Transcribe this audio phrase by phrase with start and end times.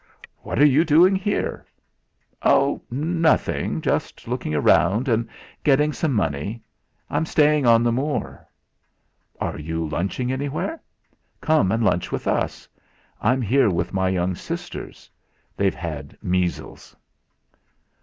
[0.37, 1.63] "What are you doing here?"
[2.41, 2.81] "Oh!
[2.89, 3.81] nothing.
[3.81, 5.29] Just looking round, and
[5.63, 6.63] getting some money.
[7.11, 8.47] I'm staying on the moor."
[9.39, 10.81] "Are you lunching anywhere?
[11.39, 12.67] Come and lunch with us;
[13.21, 15.07] I'm here with my young sisters.
[15.55, 16.95] They've had measles."